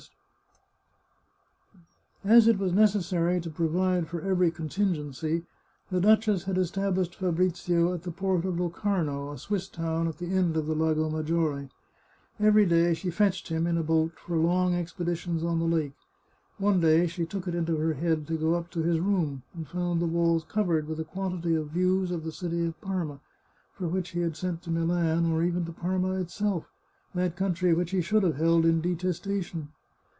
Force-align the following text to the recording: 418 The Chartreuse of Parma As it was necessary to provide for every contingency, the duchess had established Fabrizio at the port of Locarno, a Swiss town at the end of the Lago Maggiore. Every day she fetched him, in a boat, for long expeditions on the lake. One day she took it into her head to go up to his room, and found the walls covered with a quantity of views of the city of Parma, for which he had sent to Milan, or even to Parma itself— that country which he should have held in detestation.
418 2.21 2.21
The 2.21 2.43
Chartreuse 2.43 2.49
of 2.53 2.61
Parma 2.61 2.67
As 2.67 2.69
it 2.69 2.77
was 2.77 2.93
necessary 3.03 3.41
to 3.41 3.49
provide 3.49 4.07
for 4.07 4.21
every 4.21 4.51
contingency, 4.51 5.43
the 5.89 5.99
duchess 5.99 6.43
had 6.43 6.55
established 6.59 7.15
Fabrizio 7.15 7.95
at 7.95 8.03
the 8.03 8.11
port 8.11 8.45
of 8.45 8.59
Locarno, 8.59 9.31
a 9.31 9.39
Swiss 9.39 9.67
town 9.67 10.07
at 10.07 10.19
the 10.19 10.31
end 10.31 10.55
of 10.55 10.67
the 10.67 10.75
Lago 10.75 11.09
Maggiore. 11.09 11.69
Every 12.39 12.67
day 12.67 12.93
she 12.93 13.09
fetched 13.09 13.47
him, 13.47 13.65
in 13.65 13.75
a 13.75 13.81
boat, 13.81 14.11
for 14.19 14.37
long 14.37 14.75
expeditions 14.75 15.43
on 15.43 15.57
the 15.57 15.65
lake. 15.65 15.95
One 16.59 16.79
day 16.79 17.07
she 17.07 17.25
took 17.25 17.47
it 17.47 17.55
into 17.55 17.77
her 17.77 17.93
head 17.95 18.27
to 18.27 18.37
go 18.37 18.53
up 18.53 18.69
to 18.71 18.83
his 18.83 18.99
room, 18.99 19.41
and 19.55 19.67
found 19.67 19.99
the 19.99 20.05
walls 20.05 20.45
covered 20.47 20.87
with 20.87 20.99
a 20.99 21.03
quantity 21.05 21.55
of 21.55 21.69
views 21.69 22.11
of 22.11 22.23
the 22.23 22.31
city 22.31 22.63
of 22.67 22.79
Parma, 22.81 23.19
for 23.73 23.87
which 23.87 24.09
he 24.09 24.19
had 24.21 24.37
sent 24.37 24.61
to 24.61 24.69
Milan, 24.71 25.25
or 25.31 25.41
even 25.41 25.65
to 25.65 25.71
Parma 25.71 26.19
itself— 26.19 26.69
that 27.15 27.35
country 27.35 27.73
which 27.73 27.89
he 27.89 28.01
should 28.01 28.21
have 28.21 28.35
held 28.37 28.63
in 28.63 28.79
detestation. 28.79 29.69